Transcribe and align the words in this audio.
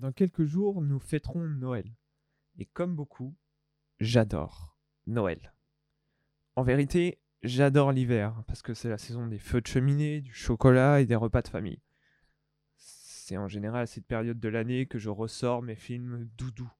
Dans 0.00 0.12
quelques 0.12 0.46
jours, 0.46 0.80
nous 0.80 0.98
fêterons 0.98 1.46
Noël. 1.46 1.84
Et 2.58 2.64
comme 2.64 2.96
beaucoup, 2.96 3.36
j'adore 4.00 4.74
Noël. 5.06 5.52
En 6.56 6.62
vérité, 6.62 7.20
j'adore 7.42 7.92
l'hiver, 7.92 8.42
parce 8.46 8.62
que 8.62 8.72
c'est 8.72 8.88
la 8.88 8.96
saison 8.96 9.26
des 9.26 9.38
feux 9.38 9.60
de 9.60 9.66
cheminée, 9.66 10.22
du 10.22 10.32
chocolat 10.32 11.02
et 11.02 11.04
des 11.04 11.16
repas 11.16 11.42
de 11.42 11.48
famille. 11.48 11.82
C'est 12.76 13.36
en 13.36 13.46
général 13.46 13.82
à 13.82 13.86
cette 13.86 14.06
période 14.06 14.40
de 14.40 14.48
l'année 14.48 14.86
que 14.86 14.98
je 14.98 15.10
ressors 15.10 15.60
mes 15.60 15.76
films 15.76 16.30
doudous. 16.38 16.72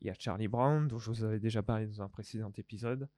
Il 0.00 0.06
y 0.06 0.10
a 0.10 0.14
Charlie 0.16 0.46
Brown, 0.46 0.86
dont 0.86 0.98
je 0.98 1.10
vous 1.10 1.24
avais 1.24 1.40
déjà 1.40 1.64
parlé 1.64 1.88
dans 1.88 2.02
un 2.02 2.08
précédent 2.08 2.52
épisode. 2.56 3.08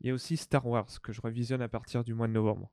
Il 0.00 0.08
y 0.08 0.10
a 0.10 0.14
aussi 0.14 0.36
Star 0.36 0.66
Wars, 0.66 1.00
que 1.00 1.14
je 1.14 1.22
revisionne 1.22 1.62
à 1.62 1.68
partir 1.70 2.04
du 2.04 2.12
mois 2.12 2.28
de 2.28 2.34
novembre. 2.34 2.70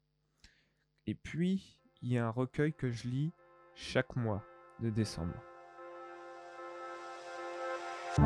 Et 1.07 1.15
puis, 1.15 1.79
il 2.01 2.09
y 2.11 2.17
a 2.17 2.27
un 2.27 2.29
recueil 2.29 2.73
que 2.73 2.91
je 2.91 3.07
lis 3.07 3.31
chaque 3.73 4.17
mois 4.17 4.43
de 4.81 4.89
décembre. 4.89 5.41
Ce 8.15 8.19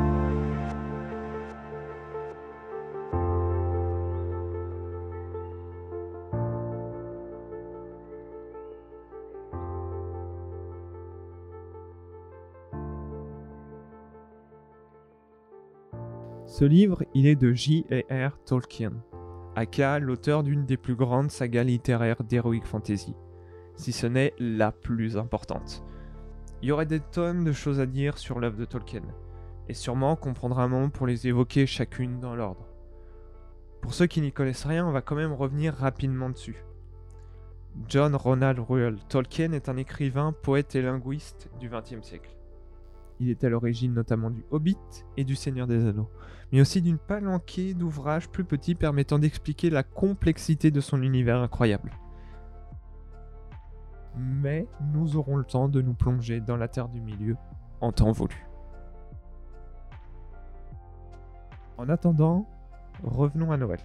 livre, 16.64 17.02
il 17.14 17.26
est 17.26 17.34
de 17.34 17.52
J.R.R. 17.54 18.38
Tolkien, 18.44 18.92
aka 19.56 19.98
l'auteur 19.98 20.42
d'une 20.42 20.66
des 20.66 20.76
plus 20.76 20.96
grandes 20.96 21.30
sagas 21.30 21.64
littéraires 21.64 22.22
d'Heroic 22.24 22.64
Fantasy, 22.64 23.14
si 23.76 23.92
ce 23.92 24.06
n'est 24.06 24.34
la 24.38 24.70
plus 24.70 25.16
importante. 25.16 25.82
Il 26.60 26.68
y 26.68 26.72
aurait 26.72 26.84
des 26.84 27.00
tonnes 27.00 27.44
de 27.44 27.52
choses 27.52 27.80
à 27.80 27.86
dire 27.86 28.18
sur 28.18 28.38
l'œuvre 28.38 28.58
de 28.58 28.66
Tolkien, 28.66 29.00
et 29.68 29.74
sûrement 29.74 30.16
qu'on 30.16 30.34
prendra 30.34 30.64
un 30.64 30.68
moment 30.68 30.88
pour 30.88 31.06
les 31.06 31.26
évoquer 31.26 31.66
chacune 31.66 32.20
dans 32.20 32.34
l'ordre. 32.34 32.66
Pour 33.82 33.94
ceux 33.94 34.06
qui 34.06 34.20
n'y 34.20 34.32
connaissent 34.32 34.64
rien, 34.64 34.86
on 34.86 34.92
va 34.92 35.02
quand 35.02 35.14
même 35.14 35.32
revenir 35.32 35.74
rapidement 35.74 36.30
dessus. 36.30 36.64
John 37.86 38.16
Ronald 38.16 38.58
Reuel 38.58 38.98
Tolkien 39.08 39.52
est 39.52 39.68
un 39.68 39.76
écrivain, 39.76 40.34
poète 40.42 40.74
et 40.74 40.82
linguiste 40.82 41.48
du 41.60 41.68
XXe 41.68 42.02
siècle. 42.02 42.34
Il 43.20 43.30
est 43.30 43.44
à 43.44 43.48
l'origine 43.48 43.94
notamment 43.94 44.30
du 44.30 44.44
Hobbit 44.50 44.76
et 45.16 45.24
du 45.24 45.36
Seigneur 45.36 45.66
des 45.66 45.86
Anneaux, 45.86 46.10
mais 46.50 46.60
aussi 46.60 46.80
d'une 46.82 46.98
palanquée 46.98 47.74
d'ouvrages 47.74 48.28
plus 48.28 48.44
petits 48.44 48.74
permettant 48.74 49.18
d'expliquer 49.18 49.70
la 49.70 49.82
complexité 49.82 50.70
de 50.70 50.80
son 50.80 51.02
univers 51.02 51.38
incroyable. 51.38 51.92
Mais 54.16 54.66
nous 54.92 55.16
aurons 55.16 55.36
le 55.36 55.44
temps 55.44 55.68
de 55.68 55.82
nous 55.82 55.94
plonger 55.94 56.40
dans 56.40 56.56
la 56.56 56.68
Terre 56.68 56.88
du 56.88 57.00
Milieu 57.00 57.36
en 57.80 57.92
temps 57.92 58.12
voulu. 58.12 58.47
En 61.78 61.88
attendant, 61.88 62.44
revenons 63.04 63.52
à 63.52 63.56
Noël. 63.56 63.78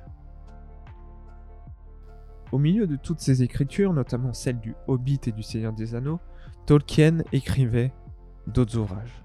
Au 2.52 2.58
milieu 2.58 2.88
de 2.88 2.96
toutes 2.96 3.20
ces 3.20 3.44
écritures, 3.44 3.94
notamment 3.94 4.34
celles 4.34 4.60
du 4.60 4.76
Hobbit 4.88 5.22
et 5.28 5.32
du 5.32 5.44
Seigneur 5.44 5.74
des 5.74 5.94
Anneaux, 5.94 6.20
Tolkien 6.66 7.20
écrivait 7.32 7.94
d'autres 8.48 8.78
ouvrages. 8.78 9.24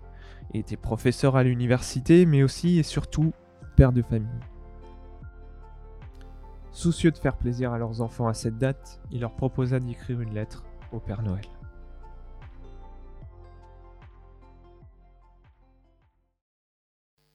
Il 0.53 0.61
était 0.61 0.77
professeur 0.77 1.37
à 1.37 1.43
l'université, 1.43 2.27
mais 2.27 2.43
aussi 2.43 2.79
et 2.79 2.83
surtout 2.83 3.33
père 3.77 3.93
de 3.93 4.03
famille. 4.03 4.29
Soucieux 6.71 7.11
de 7.11 7.19
faire 7.19 7.37
plaisir 7.37 7.73
à 7.73 7.79
leurs 7.79 8.03
enfants 8.03 8.29
à 8.29 8.35
cette 8.35 8.59
date, 8.59 9.01
il 9.11 9.21
leur 9.23 9.35
proposa 9.35 9.81
d'écrire 9.81 10.21
une 10.21 10.35
lettre 10.35 10.65
au 10.93 11.01
Père 11.01 11.23
Noël. 11.23 11.45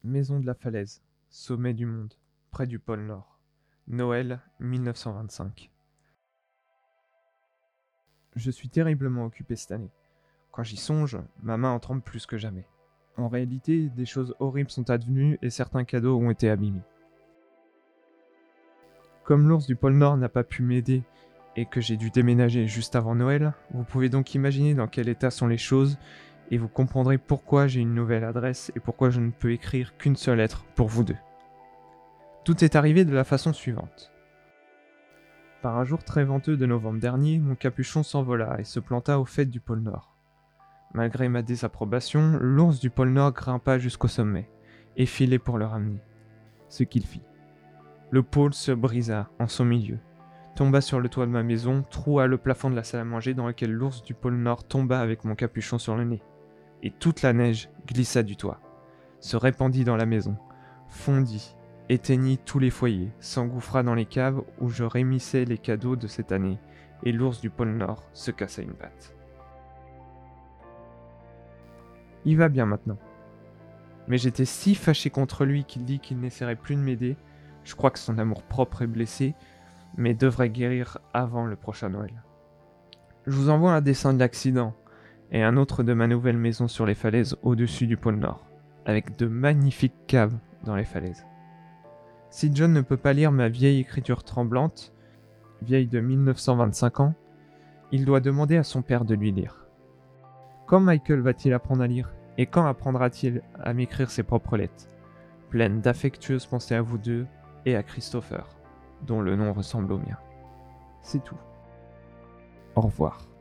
Maison 0.03 0.39
de 0.39 0.45
la 0.45 0.53
Falaise, 0.53 1.01
sommet 1.33 1.73
du 1.73 1.87
monde, 1.87 2.13
près 2.51 2.67
du 2.67 2.77
pôle 2.77 3.01
Nord. 3.01 3.39
Noël 3.87 4.39
1925. 4.59 5.71
Je 8.35 8.51
suis 8.51 8.69
terriblement 8.69 9.25
occupé 9.25 9.55
cette 9.55 9.71
année. 9.71 9.89
Quand 10.51 10.61
j'y 10.61 10.77
songe, 10.77 11.17
ma 11.41 11.57
main 11.57 11.71
en 11.71 11.79
tremble 11.79 12.03
plus 12.03 12.27
que 12.27 12.37
jamais. 12.37 12.67
En 13.17 13.29
réalité, 13.29 13.89
des 13.89 14.05
choses 14.05 14.35
horribles 14.39 14.69
sont 14.69 14.91
advenues 14.91 15.39
et 15.41 15.49
certains 15.49 15.85
cadeaux 15.85 16.19
ont 16.19 16.29
été 16.29 16.51
abîmés. 16.51 16.83
Comme 19.23 19.49
l'ours 19.49 19.65
du 19.65 19.75
pôle 19.75 19.95
Nord 19.95 20.17
n'a 20.17 20.29
pas 20.29 20.43
pu 20.43 20.61
m'aider 20.61 21.01
et 21.55 21.65
que 21.65 21.81
j'ai 21.81 21.97
dû 21.97 22.11
déménager 22.11 22.67
juste 22.67 22.95
avant 22.95 23.15
Noël, 23.15 23.53
vous 23.71 23.83
pouvez 23.83 24.09
donc 24.09 24.35
imaginer 24.35 24.75
dans 24.75 24.87
quel 24.87 25.09
état 25.09 25.31
sont 25.31 25.47
les 25.47 25.57
choses 25.57 25.97
et 26.51 26.57
vous 26.57 26.67
comprendrez 26.67 27.17
pourquoi 27.17 27.67
j'ai 27.67 27.81
une 27.81 27.93
nouvelle 27.93 28.23
adresse 28.23 28.71
et 28.75 28.79
pourquoi 28.79 29.09
je 29.09 29.19
ne 29.19 29.31
peux 29.31 29.51
écrire 29.51 29.97
qu'une 29.97 30.15
seule 30.15 30.37
lettre 30.37 30.65
pour 30.75 30.87
vous 30.87 31.03
deux. 31.03 31.17
Tout 32.43 32.63
est 32.63 32.75
arrivé 32.75 33.05
de 33.05 33.13
la 33.13 33.23
façon 33.23 33.53
suivante. 33.53 34.11
Par 35.61 35.77
un 35.77 35.85
jour 35.85 36.03
très 36.03 36.25
venteux 36.25 36.57
de 36.57 36.65
novembre 36.65 36.99
dernier, 36.99 37.39
mon 37.39 37.55
capuchon 37.55 38.03
s'envola 38.03 38.59
et 38.59 38.65
se 38.65 38.81
planta 38.81 39.17
au 39.17 39.23
fait 39.23 39.45
du 39.45 39.61
pôle 39.61 39.79
Nord. 39.79 40.13
Malgré 40.93 41.29
ma 41.29 41.41
désapprobation, 41.41 42.37
l'ours 42.41 42.81
du 42.81 42.89
pôle 42.89 43.11
Nord 43.11 43.31
grimpa 43.31 43.79
jusqu'au 43.79 44.09
sommet, 44.09 44.49
et 44.97 45.05
filait 45.05 45.39
pour 45.39 45.57
le 45.57 45.65
ramener. 45.65 46.03
Ce 46.67 46.83
qu'il 46.83 47.05
fit. 47.05 47.23
Le 48.11 48.23
pôle 48.23 48.53
se 48.53 48.73
brisa 48.73 49.29
en 49.39 49.47
son 49.47 49.63
milieu, 49.63 49.99
tomba 50.55 50.81
sur 50.81 50.99
le 50.99 51.07
toit 51.07 51.25
de 51.25 51.31
ma 51.31 51.43
maison, 51.43 51.83
troua 51.89 52.27
le 52.27 52.37
plafond 52.37 52.69
de 52.69 52.75
la 52.75 52.83
salle 52.83 52.99
à 52.99 53.05
manger 53.05 53.33
dans 53.33 53.47
lequel 53.47 53.71
l'ours 53.71 54.03
du 54.03 54.13
pôle 54.13 54.35
Nord 54.35 54.65
tomba 54.65 54.99
avec 54.99 55.23
mon 55.23 55.33
capuchon 55.33 55.79
sur 55.79 55.95
le 55.95 56.03
nez. 56.03 56.21
Et 56.83 56.91
toute 56.91 57.21
la 57.21 57.31
neige 57.31 57.69
glissa 57.87 58.23
du 58.23 58.35
toit, 58.35 58.59
se 59.21 59.37
répandit 59.37 59.85
dans 59.85 59.95
la 59.95 60.05
maison, 60.05 60.35
fondit, 60.89 61.55
éteignit 61.87 62.43
tous 62.43 62.59
les 62.59 62.69
foyers, 62.69 63.13
s'engouffra 63.21 63.83
dans 63.83 63.95
les 63.95 64.05
caves 64.05 64.43
où 64.59 64.67
je 64.67 64.83
rémissais 64.83 65.45
les 65.45 65.57
cadeaux 65.57 65.95
de 65.95 66.07
cette 66.07 66.33
année, 66.33 66.59
et 67.03 67.13
l'ours 67.13 67.39
du 67.39 67.49
pôle 67.49 67.71
Nord 67.71 68.03
se 68.11 68.31
cassa 68.31 68.61
une 68.61 68.73
patte. 68.73 69.15
Il 72.25 72.37
va 72.37 72.49
bien 72.49 72.65
maintenant. 72.65 72.97
Mais 74.07 74.17
j'étais 74.17 74.45
si 74.45 74.75
fâché 74.75 75.09
contre 75.09 75.45
lui 75.45 75.63
qu'il 75.63 75.85
dit 75.85 75.99
qu'il 75.99 76.19
n'essaierait 76.19 76.57
plus 76.57 76.75
de 76.75 76.81
m'aider. 76.81 77.15
Je 77.63 77.75
crois 77.75 77.91
que 77.91 77.99
son 77.99 78.17
amour 78.17 78.43
propre 78.43 78.81
est 78.81 78.87
blessé, 78.87 79.35
mais 79.95 80.13
devrait 80.13 80.49
guérir 80.49 80.97
avant 81.13 81.45
le 81.45 81.55
prochain 81.55 81.89
Noël. 81.89 82.23
Je 83.25 83.31
vous 83.31 83.49
envoie 83.49 83.73
un 83.73 83.81
dessin 83.81 84.13
de 84.13 84.19
l'accident 84.19 84.73
et 85.33 85.41
un 85.41 85.57
autre 85.57 85.83
de 85.83 85.93
ma 85.93 86.07
nouvelle 86.07 86.37
maison 86.37 86.67
sur 86.67 86.85
les 86.85 86.93
falaises 86.93 87.35
au-dessus 87.41 87.87
du 87.87 87.97
pôle 87.97 88.17
Nord, 88.17 88.45
avec 88.85 89.17
de 89.17 89.25
magnifiques 89.25 90.05
caves 90.07 90.37
dans 90.63 90.75
les 90.75 90.85
falaises. 90.85 91.25
Si 92.29 92.51
John 92.53 92.71
ne 92.71 92.81
peut 92.81 92.97
pas 92.97 93.13
lire 93.13 93.31
ma 93.31 93.49
vieille 93.49 93.79
écriture 93.79 94.23
tremblante, 94.23 94.93
vieille 95.63 95.87
de 95.87 95.99
1925 95.99 96.99
ans, 96.99 97.15
il 97.91 98.05
doit 98.05 98.19
demander 98.19 98.57
à 98.57 98.63
son 98.63 98.83
père 98.83 99.05
de 99.05 99.15
lui 99.15 99.31
lire. 99.31 99.67
Quand 100.67 100.79
Michael 100.79 101.21
va-t-il 101.21 101.53
apprendre 101.53 101.83
à 101.83 101.87
lire 101.87 102.13
Et 102.37 102.45
quand 102.45 102.65
apprendra-t-il 102.65 103.41
à 103.59 103.73
m'écrire 103.73 104.09
ses 104.09 104.23
propres 104.23 104.57
lettres? 104.57 104.87
Pleines 105.49 105.81
d'affectueuses 105.81 106.45
pensées 106.45 106.75
à 106.75 106.81
vous 106.81 106.97
deux 106.97 107.27
et 107.65 107.75
à 107.75 107.83
Christopher, 107.83 108.47
dont 109.05 109.21
le 109.21 109.35
nom 109.35 109.53
ressemble 109.53 109.93
au 109.93 109.97
mien. 109.97 110.17
C'est 111.01 111.23
tout. 111.23 111.37
Au 112.75 112.81
revoir. 112.81 113.32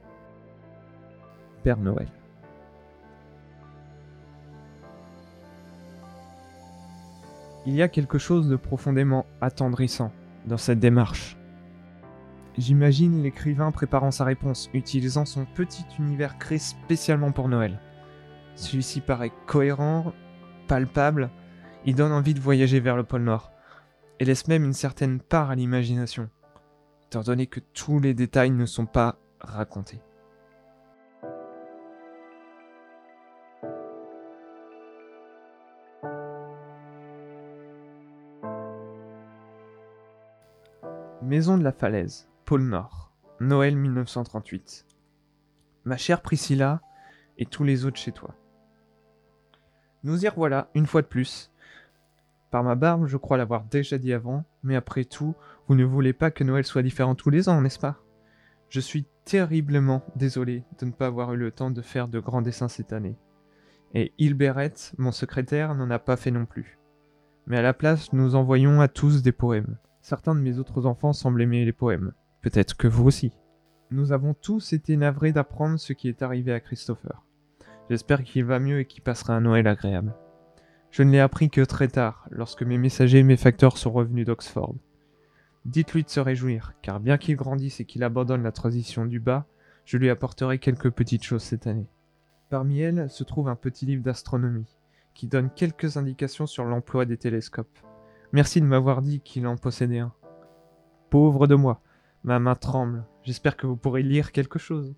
Noël. 1.65 2.09
Il 7.65 7.75
y 7.75 7.83
a 7.83 7.89
quelque 7.89 8.19
chose 8.19 8.49
de 8.49 8.57
profondément 8.57 9.25
attendrissant 9.41 10.13
dans 10.47 10.57
cette 10.57 10.81
démarche 10.81 11.37
J'imagine 12.59 13.23
l'écrivain 13.23 13.71
préparant 13.71 14.11
sa 14.11 14.25
réponse, 14.25 14.69
utilisant 14.75 15.25
son 15.25 15.47
petit 15.47 15.87
univers 15.99 16.37
créé 16.39 16.59
spécialement 16.59 17.33
pour 17.33 17.49
Noël. 17.49 17.81
Celui-ci 18.57 19.01
paraît 19.01 19.33
cohérent, 19.47 20.13
palpable, 20.69 21.31
il 21.87 21.95
donne 21.95 22.13
envie 22.13 22.35
de 22.35 22.41
voyager 22.41 22.79
vers 22.79 22.97
le 22.97 23.05
pôle 23.05 23.23
Nord, 23.23 23.53
et 24.21 24.27
laisse 24.27 24.49
même 24.49 24.65
une 24.65 24.75
certaine 24.75 25.19
part 25.21 25.51
à 25.51 25.55
l'imagination, 25.55 26.29
étant 27.07 27.23
donné 27.23 27.47
que 27.47 27.61
tous 27.61 28.01
les 28.01 28.13
détails 28.13 28.51
ne 28.51 28.67
sont 28.67 28.87
pas 28.87 29.17
racontés. 29.41 30.03
Maison 41.33 41.57
de 41.57 41.65
la 41.65 41.73
Falaise. 41.73 42.29
Pôle 42.45 42.65
Nord, 42.65 43.11
Noël 43.41 43.75
1938. 43.75 44.85
Ma 45.87 45.97
chère 45.97 46.21
Priscilla 46.21 46.83
et 47.39 47.47
tous 47.47 47.65
les 47.65 47.87
autres 47.87 47.97
chez 47.97 48.13
toi. 48.13 48.35
Nous 50.05 50.27
y 50.27 50.29
revoilà, 50.29 50.69
une 50.75 50.85
fois 50.85 51.01
de 51.01 51.07
plus. 51.07 51.51
Par 52.51 52.63
ma 52.63 52.75
barbe, 52.75 53.07
je 53.07 53.17
crois 53.17 53.39
l'avoir 53.39 53.65
déjà 53.65 53.97
dit 53.97 54.13
avant, 54.13 54.45
mais 54.63 54.77
après 54.77 55.07
tout, 55.07 55.35
vous 55.69 55.75
ne 55.75 55.87
voulez 55.87 56.13
pas 56.13 56.31
que 56.31 56.45
Noël 56.45 56.67
soit 56.67 56.83
différent 56.83 57.15
tous 57.15 57.31
les 57.31 57.49
ans, 57.49 57.63
n'est-ce 57.63 57.79
pas? 57.79 57.97
Je 58.69 58.81
suis 58.81 59.07
terriblement 59.25 60.03
désolé 60.17 60.65
de 60.81 60.85
ne 60.85 60.93
pas 60.93 61.07
avoir 61.07 61.33
eu 61.33 61.39
le 61.39 61.51
temps 61.51 61.71
de 61.71 61.81
faire 61.81 62.09
de 62.09 62.21
grands 62.21 62.43
dessins 62.43 62.69
cette 62.69 62.93
année. 62.93 63.17
Et 63.95 64.13
Hilberet, 64.19 64.75
mon 64.99 65.13
secrétaire, 65.13 65.75
n'en 65.75 65.89
a 65.89 65.99
pas 65.99 66.19
fait 66.19 66.31
non 66.31 66.45
plus. 66.45 66.79
Mais 67.47 67.57
à 67.57 67.63
la 67.63 67.73
place, 67.73 68.13
nous 68.13 68.35
envoyons 68.35 68.83
à 68.83 68.89
tous 68.89 69.23
des 69.23 69.33
poèmes. 69.33 69.79
Certains 70.03 70.35
de 70.35 70.41
mes 70.41 70.59
autres 70.59 70.85
enfants 70.87 71.13
semblent 71.13 71.43
aimer 71.43 71.65
les 71.65 71.73
poèmes. 71.73 72.13
Peut-être 72.41 72.77
que 72.77 72.89
vous 72.89 73.05
aussi. 73.05 73.33
Nous 73.93 74.11
avons 74.11 74.35
tous 74.35 74.73
été 74.73 74.97
navrés 74.97 75.31
d'apprendre 75.31 75.79
ce 75.79 75.93
qui 75.93 76.09
est 76.09 76.23
arrivé 76.23 76.53
à 76.53 76.59
Christopher. 76.59 77.25
J'espère 77.89 78.25
qu'il 78.25 78.45
va 78.45 78.59
mieux 78.59 78.81
et 78.81 78.85
qu'il 78.85 79.03
passera 79.03 79.37
un 79.37 79.43
Noël 79.43 79.69
agréable. 79.69 80.13
Je 80.91 81.05
ne 81.05 81.13
l'ai 81.13 81.21
appris 81.21 81.51
que 81.51 81.61
très 81.61 81.87
tard, 81.87 82.27
lorsque 82.31 82.65
mes 82.65 82.79
messagers 82.79 83.21
et 83.21 83.23
mes 83.23 83.37
facteurs 83.37 83.79
sont 83.79 83.93
revenus 83.93 84.27
d'Oxford. 84.27 84.75
Dites-lui 85.67 86.03
de 86.03 86.09
se 86.09 86.19
réjouir, 86.19 86.73
car 86.83 86.99
bien 86.99 87.17
qu'il 87.17 87.37
grandisse 87.37 87.79
et 87.79 87.85
qu'il 87.85 88.03
abandonne 88.03 88.43
la 88.43 88.51
transition 88.51 89.07
du 89.07 89.21
bas, 89.21 89.47
je 89.85 89.99
lui 89.99 90.11
apporterai 90.11 90.59
quelques 90.59 90.91
petites 90.91 91.23
choses 91.23 91.45
cette 91.45 91.69
année. 91.69 91.87
Parmi 92.51 92.81
elles 92.81 93.09
se 93.09 93.23
trouve 93.23 93.49
un 93.49 93.57
petit 93.57 93.87
livre 93.87 94.03
d'astronomie, 94.03 94.77
qui 95.15 95.29
donne 95.29 95.51
quelques 95.51 95.97
indications 95.97 96.47
sur 96.47 96.65
l'emploi 96.65 97.05
des 97.05 97.17
télescopes. 97.17 97.79
Merci 98.33 98.63
de 98.63 98.67
m'avoir 98.67 99.03
dit 99.03 99.21
qu'il 99.21 99.47
en 99.47 99.57
possédait 99.57 99.99
un. 99.99 100.13
Pauvre 101.11 101.47
de 101.47 101.55
moi, 101.55 101.83
ma 102.25 102.39
main 102.39 102.55
tremble, 102.55 103.05
j'espère 103.25 103.59
que 103.59 103.67
vous 103.67 103.77
pourrez 103.77 104.03
lire 104.03 104.33
quelque 104.33 104.59
chose. 104.59 104.95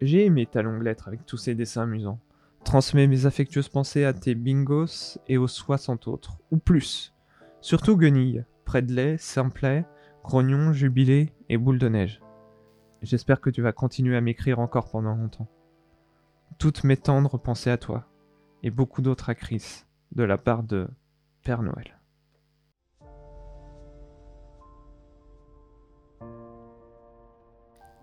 J'ai 0.00 0.24
aimé 0.24 0.46
ta 0.46 0.62
longue 0.62 0.82
lettre 0.82 1.08
avec 1.08 1.26
tous 1.26 1.36
ces 1.36 1.56
dessins 1.56 1.82
amusants. 1.82 2.20
Transmets 2.64 3.08
mes 3.08 3.26
affectueuses 3.26 3.68
pensées 3.68 4.04
à 4.04 4.12
tes 4.12 4.36
bingos 4.36 5.18
et 5.26 5.36
aux 5.36 5.48
soixante 5.48 6.06
autres, 6.06 6.38
ou 6.52 6.58
plus. 6.58 7.12
Surtout 7.60 7.96
Guenille, 7.96 8.44
Predley, 8.64 9.18
Simplet, 9.18 9.84
Grognon, 10.22 10.72
Jubilé 10.72 11.32
et 11.48 11.58
Boule 11.58 11.80
de 11.80 11.88
Neige. 11.88 12.22
J'espère 13.02 13.40
que 13.40 13.50
tu 13.50 13.62
vas 13.62 13.72
continuer 13.72 14.16
à 14.16 14.20
m'écrire 14.20 14.60
encore 14.60 14.90
pendant 14.90 15.16
longtemps. 15.16 15.48
Toutes 16.58 16.84
mes 16.84 16.96
tendres 16.96 17.36
pensées 17.36 17.70
à 17.70 17.78
toi, 17.78 18.06
et 18.62 18.70
beaucoup 18.70 19.02
d'autres 19.02 19.28
à 19.28 19.34
Chris, 19.34 19.84
de 20.12 20.22
la 20.22 20.38
part 20.38 20.62
de 20.62 20.88
Père 21.42 21.62
Noël. 21.62 21.98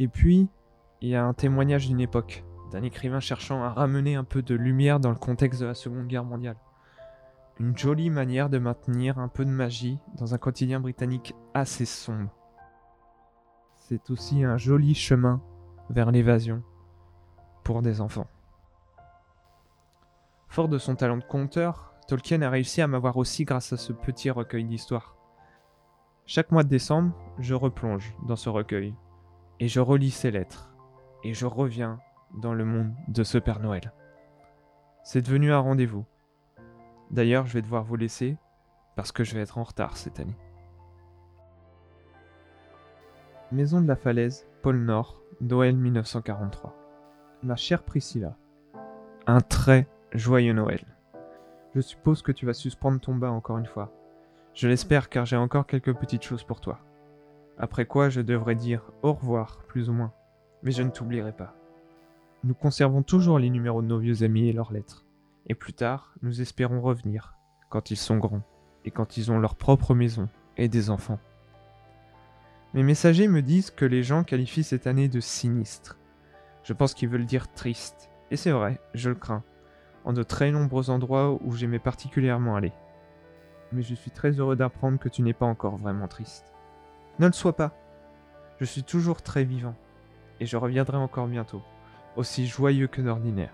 Et 0.02 0.08
puis, 0.08 0.50
il 1.02 1.10
y 1.10 1.16
a 1.16 1.24
un 1.24 1.36
témoignage 1.36 1.88
d'une 1.88 2.02
époque, 2.02 2.44
d'un 2.72 2.82
écrivain 2.82 3.20
cherchant 3.20 3.62
à 3.62 3.70
ramener 3.70 4.16
un 4.16 4.24
peu 4.24 4.42
de 4.42 4.56
lumière 4.56 5.00
dans 5.00 5.12
le 5.12 5.16
contexte 5.16 5.62
de 5.62 5.68
la 5.68 5.76
Seconde 5.76 6.08
Guerre 6.08 6.24
mondiale. 6.24 6.58
Une 7.60 7.78
jolie 7.78 8.10
manière 8.10 8.50
de 8.50 8.58
maintenir 8.58 9.20
un 9.20 9.28
peu 9.28 9.46
de 9.46 9.52
magie 9.52 10.00
dans 10.18 10.34
un 10.34 10.40
quotidien 10.40 10.80
britannique 10.80 11.36
assez 11.54 11.86
sombre. 11.86 12.32
C'est 13.78 14.10
aussi 14.10 14.44
un 14.44 14.58
joli 14.58 14.96
chemin 14.96 15.40
vers 15.92 16.10
l'évasion 16.10 16.64
pour 17.64 17.84
des 17.84 18.02
enfants. 18.02 18.28
Fort 20.48 20.68
de 20.68 20.80
son 20.80 20.96
talent 20.96 21.18
de 21.18 21.24
conteur, 21.24 21.94
Tolkien 22.08 22.42
a 22.42 22.50
réussi 22.50 22.82
à 22.82 22.88
m'avoir 22.88 23.18
aussi 23.18 23.46
grâce 23.46 23.72
à 23.72 23.78
ce 23.78 23.94
petit 23.94 24.32
recueil 24.32 24.66
d'histoires. 24.66 25.16
Chaque 26.26 26.50
mois 26.50 26.64
de 26.64 26.70
décembre, 26.70 27.14
je 27.38 27.54
replonge 27.54 28.16
dans 28.26 28.36
ce 28.36 28.50
recueil, 28.50 28.96
et 29.62 29.68
je 29.68 29.80
relis 29.80 30.10
ses 30.10 30.32
lettres, 30.32 30.74
et 31.24 31.36
je 31.36 31.46
reviens 31.46 32.00
dans 32.34 32.56
le 32.56 32.66
monde 32.66 32.96
de 33.08 33.24
ce 33.24 33.38
Père 33.38 33.60
Noël. 33.60 33.94
C'est 35.04 35.22
devenu 35.22 35.54
un 35.54 35.60
rendez-vous. 35.60 36.04
D'ailleurs, 37.12 37.46
je 37.46 37.54
vais 37.54 37.62
devoir 37.62 37.84
vous 37.84 37.96
laisser, 37.96 38.38
parce 38.96 39.12
que 39.12 39.24
je 39.24 39.36
vais 39.36 39.42
être 39.42 39.60
en 39.60 39.64
retard 39.64 39.98
cette 39.98 40.20
année. 40.20 40.36
Maison 43.52 43.82
de 43.82 43.88
la 43.88 43.96
Falaise, 43.96 44.48
pôle 44.64 44.80
Nord, 44.80 45.22
Noël 45.42 45.78
1943. 45.78 46.76
Ma 47.44 47.56
chère 47.56 47.84
Priscilla, 47.84 48.36
un 49.28 49.42
très 49.42 49.88
Joyeux 50.12 50.54
Noël. 50.54 50.84
Je 51.76 51.82
suppose 51.82 52.24
que 52.24 52.32
tu 52.32 52.48
vas 52.48 52.54
suspendre 52.54 53.00
ton 53.00 53.14
bas 53.14 53.30
encore 53.30 53.60
une 53.60 53.68
fois. 53.68 53.94
Je 54.56 54.68
l'espère 54.68 55.08
car 55.08 55.28
j'ai 55.28 55.38
encore 55.38 55.68
quelques 55.68 55.94
petites 55.94 56.24
choses 56.24 56.44
pour 56.44 56.62
toi. 56.62 56.80
Après 57.58 57.86
quoi 57.86 58.10
je 58.10 58.22
devrais 58.22 58.56
dire 58.56 58.92
au 59.02 59.14
revoir, 59.14 59.64
plus 59.68 59.90
ou 59.90 59.94
moins. 59.94 60.14
Mais 60.64 60.72
je 60.72 60.84
ne 60.84 60.90
t'oublierai 60.90 61.32
pas. 61.32 61.56
Nous 62.44 62.54
conservons 62.54 63.04
toujours 63.04 63.40
les 63.40 63.50
numéros 63.50 63.82
de 63.82 63.88
nos 63.88 64.00
vieux 64.00 64.24
amis 64.24 64.50
et 64.50 64.54
leurs 64.54 64.74
lettres. 64.74 65.06
Et 65.48 65.56
plus 65.56 65.74
tard, 65.74 66.14
nous 66.22 66.42
espérons 66.42 66.82
revenir, 66.82 67.36
quand 67.70 67.92
ils 67.92 67.98
sont 67.98 68.18
grands, 68.18 68.44
et 68.86 68.92
quand 68.92 69.18
ils 69.18 69.32
ont 69.32 69.40
leur 69.40 69.56
propre 69.56 69.94
maison 69.94 70.30
et 70.58 70.68
des 70.68 70.90
enfants. 70.90 71.20
Mes 72.74 72.84
messagers 72.84 73.28
me 73.28 73.42
disent 73.42 73.72
que 73.72 73.86
les 73.86 74.02
gens 74.02 74.24
qualifient 74.24 74.64
cette 74.64 74.88
année 74.88 75.10
de 75.10 75.20
sinistre. 75.20 75.98
Je 76.64 76.74
pense 76.74 76.94
qu'ils 76.94 77.10
veulent 77.10 77.26
dire 77.26 77.52
triste. 77.52 78.10
Et 78.32 78.38
c'est 78.38 78.52
vrai, 78.52 78.80
je 78.94 79.10
le 79.10 79.16
crains 79.16 79.44
en 80.06 80.14
de 80.14 80.24
très 80.24 80.52
nombreux 80.52 80.90
endroits 80.90 81.38
où 81.44 81.52
j'aimais 81.54 81.80
particulièrement 81.80 82.56
aller. 82.56 82.74
Mais 83.72 83.82
je 83.82 83.96
suis 83.96 84.12
très 84.12 84.32
heureux 84.32 84.56
d'apprendre 84.56 85.00
que 85.00 85.10
tu 85.10 85.22
n'es 85.22 85.34
pas 85.34 85.46
encore 85.46 85.78
vraiment 85.78 86.08
triste. 86.08 86.54
Ne 87.20 87.28
le 87.28 87.34
sois 87.34 87.56
pas. 87.56 87.72
Je 88.60 88.66
suis 88.66 88.84
toujours 88.84 89.22
très 89.22 89.44
vivant, 89.44 89.76
et 90.40 90.46
je 90.46 90.58
reviendrai 90.58 90.98
encore 90.98 91.28
bientôt, 91.28 91.62
aussi 92.16 92.48
joyeux 92.48 92.88
que 92.88 93.02
d'ordinaire. 93.02 93.54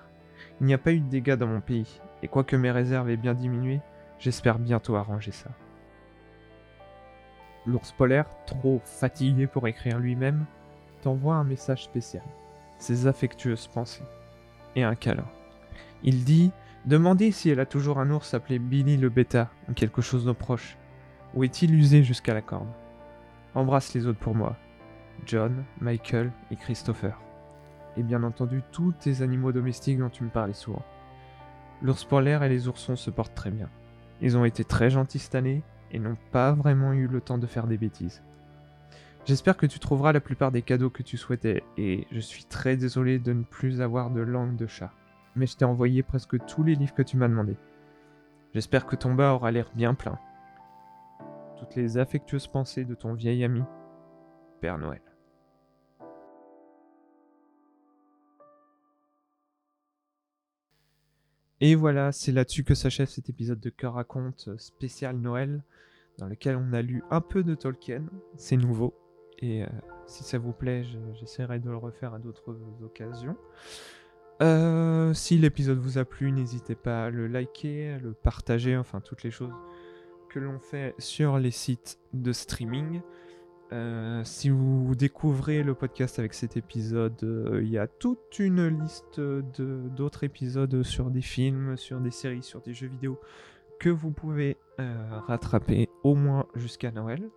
Il 0.59 0.67
n'y 0.67 0.73
a 0.73 0.77
pas 0.77 0.93
eu 0.93 0.99
de 0.99 1.09
dégâts 1.09 1.35
dans 1.35 1.47
mon 1.47 1.61
pays, 1.61 2.01
et 2.23 2.27
quoique 2.27 2.55
mes 2.55 2.71
réserves 2.71 3.09
aient 3.09 3.17
bien 3.17 3.33
diminué, 3.33 3.79
j'espère 4.19 4.59
bientôt 4.59 4.95
arranger 4.95 5.31
ça. 5.31 5.49
L'ours 7.65 7.91
polaire, 7.91 8.27
trop 8.45 8.81
fatigué 8.83 9.47
pour 9.47 9.67
écrire 9.67 9.99
lui-même, 9.99 10.45
t'envoie 11.01 11.35
un 11.35 11.43
message 11.43 11.83
spécial, 11.83 12.23
ses 12.77 13.07
affectueuses 13.07 13.67
pensées, 13.67 14.05
et 14.75 14.83
un 14.83 14.95
câlin. 14.95 15.27
Il 16.03 16.23
dit 16.23 16.51
Demandez 16.85 17.31
si 17.31 17.49
elle 17.49 17.59
a 17.59 17.65
toujours 17.65 17.99
un 17.99 18.09
ours 18.11 18.33
appelé 18.33 18.59
Billy 18.59 18.95
le 18.95 19.09
Bêta 19.09 19.49
ou 19.69 19.73
quelque 19.73 20.01
chose 20.01 20.23
de 20.23 20.31
proche. 20.31 20.77
Ou 21.33 21.43
est-il 21.43 21.75
usé 21.75 22.03
jusqu'à 22.03 22.33
la 22.33 22.41
corne 22.41 22.71
Embrasse 23.57 23.95
les 23.95 24.05
autres 24.05 24.19
pour 24.19 24.35
moi. 24.35 24.55
John, 25.25 25.65
Michael 25.81 26.31
et 26.51 26.55
Christopher. 26.55 27.19
Et 27.97 28.03
bien 28.03 28.21
entendu 28.21 28.61
tous 28.71 28.91
tes 28.91 29.23
animaux 29.23 29.51
domestiques 29.51 29.97
dont 29.97 30.09
tu 30.09 30.23
me 30.23 30.29
parlais 30.29 30.53
souvent. 30.53 30.85
L'ours 31.81 32.05
polaire 32.05 32.43
et 32.43 32.49
les 32.49 32.67
oursons 32.67 32.95
se 32.95 33.09
portent 33.09 33.33
très 33.33 33.49
bien. 33.49 33.69
Ils 34.21 34.37
ont 34.37 34.45
été 34.45 34.63
très 34.63 34.91
gentils 34.91 35.17
cette 35.17 35.33
année 35.33 35.63
et 35.91 35.97
n'ont 35.97 36.17
pas 36.31 36.51
vraiment 36.51 36.93
eu 36.93 37.07
le 37.07 37.19
temps 37.19 37.39
de 37.39 37.47
faire 37.47 37.65
des 37.65 37.77
bêtises. 37.77 38.21
J'espère 39.25 39.57
que 39.57 39.65
tu 39.65 39.79
trouveras 39.79 40.13
la 40.13 40.21
plupart 40.21 40.51
des 40.51 40.61
cadeaux 40.61 40.91
que 40.91 41.01
tu 41.01 41.17
souhaitais 41.17 41.63
et 41.77 42.05
je 42.11 42.19
suis 42.19 42.45
très 42.45 42.77
désolé 42.77 43.17
de 43.17 43.33
ne 43.33 43.43
plus 43.43 43.81
avoir 43.81 44.11
de 44.11 44.21
langue 44.21 44.55
de 44.55 44.67
chat 44.67 44.93
mais 45.35 45.47
je 45.47 45.55
t'ai 45.55 45.65
envoyé 45.65 46.03
presque 46.03 46.43
tous 46.45 46.63
les 46.63 46.75
livres 46.75 46.93
que 46.93 47.01
tu 47.01 47.17
m'as 47.17 47.27
demandé. 47.27 47.55
J'espère 48.53 48.85
que 48.85 48.95
ton 48.95 49.13
bas 49.13 49.33
aura 49.33 49.51
l'air 49.51 49.69
bien 49.75 49.93
plein. 49.93 50.19
Toutes 51.57 51.75
les 51.75 51.97
affectueuses 51.97 52.47
pensées 52.47 52.85
de 52.85 52.95
ton 52.95 53.13
vieil 53.13 53.43
ami, 53.43 53.63
Père 54.61 54.77
Noël. 54.77 55.01
Et 61.59 61.73
voilà, 61.73 62.11
c'est 62.11 62.31
là-dessus 62.31 62.63
que 62.63 62.75
s'achève 62.75 63.07
cet 63.07 63.29
épisode 63.29 63.59
de 63.59 63.71
Cœur 63.71 63.93
raconte 63.93 64.49
spécial 64.57 65.17
Noël, 65.17 65.63
dans 66.19 66.27
lequel 66.27 66.55
on 66.55 66.71
a 66.73 66.83
lu 66.83 67.03
un 67.09 67.21
peu 67.21 67.43
de 67.43 67.55
Tolkien. 67.55 68.03
C'est 68.35 68.57
nouveau. 68.57 68.93
Et 69.39 69.63
euh, 69.63 69.67
si 70.05 70.23
ça 70.23 70.37
vous 70.37 70.53
plaît, 70.53 70.85
j'essaierai 71.19 71.59
de 71.59 71.69
le 71.69 71.77
refaire 71.77 72.13
à 72.13 72.19
d'autres 72.19 72.55
occasions. 72.83 73.35
Euh, 74.43 75.15
si 75.15 75.39
l'épisode 75.39 75.79
vous 75.79 75.97
a 75.97 76.05
plu, 76.05 76.31
n'hésitez 76.31 76.75
pas 76.75 77.05
à 77.05 77.09
le 77.09 77.27
liker, 77.27 77.93
à 77.93 77.97
le 77.97 78.13
partager, 78.13 78.77
enfin 78.77 79.01
toutes 79.01 79.23
les 79.23 79.31
choses 79.31 79.53
que 80.37 80.43
l'on 80.43 80.59
fait 80.59 80.93
sur 80.99 81.39
les 81.39 81.49
sites 81.49 81.99
de 82.13 82.31
streaming. 82.31 83.01
Euh, 83.73 84.23
si 84.23 84.49
vous 84.49 84.93
découvrez 84.95 85.63
le 85.63 85.73
podcast 85.73 86.19
avec 86.19 86.35
cet 86.35 86.57
épisode, 86.57 87.17
euh, 87.23 87.61
il 87.63 87.69
y 87.69 87.79
a 87.79 87.87
toute 87.87 88.37
une 88.37 88.67
liste 88.67 89.19
d'autres 89.19 90.23
épisodes 90.23 90.83
sur 90.83 91.09
des 91.09 91.23
films, 91.23 91.75
sur 91.75 91.99
des 91.99 92.11
séries, 92.11 92.43
sur 92.43 92.61
des 92.61 92.73
jeux 92.73 92.87
vidéo 92.87 93.19
que 93.79 93.89
vous 93.89 94.11
pouvez 94.11 94.57
rattraper 95.27 95.89
au 96.03 96.13
moins 96.13 96.45
jusqu'à 96.55 96.91
Noël. 96.91 97.29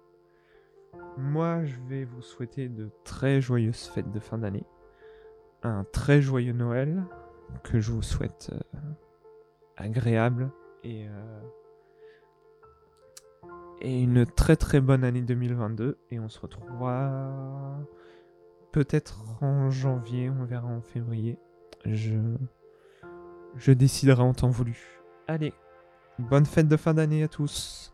Moi, 1.16 1.64
je 1.64 1.76
vais 1.88 2.04
vous 2.04 2.22
souhaiter 2.22 2.68
de 2.68 2.90
très 3.04 3.40
joyeuses 3.40 3.84
fêtes 3.86 4.10
de 4.10 4.20
fin 4.20 4.36
d'année 4.36 4.66
un 5.62 5.84
très 5.92 6.20
joyeux 6.20 6.52
Noël 6.52 7.02
que 7.62 7.80
je 7.80 7.92
vous 7.92 8.02
souhaite 8.02 8.50
euh, 8.52 8.78
agréable 9.76 10.50
et, 10.84 11.06
euh, 11.08 11.40
et 13.80 14.02
une 14.02 14.26
très 14.26 14.56
très 14.56 14.80
bonne 14.80 15.04
année 15.04 15.22
2022 15.22 15.98
et 16.10 16.20
on 16.20 16.28
se 16.28 16.38
retrouvera 16.40 17.78
peut-être 18.72 19.42
en 19.42 19.70
janvier, 19.70 20.30
on 20.30 20.44
verra 20.44 20.68
en 20.68 20.80
février. 20.80 21.38
Je, 21.84 22.16
je 23.56 23.72
déciderai 23.72 24.22
en 24.22 24.34
temps 24.34 24.50
voulu. 24.50 25.02
Allez, 25.26 25.52
bonne 26.18 26.46
fête 26.46 26.68
de 26.68 26.76
fin 26.76 26.94
d'année 26.94 27.22
à 27.22 27.28
tous. 27.28 27.89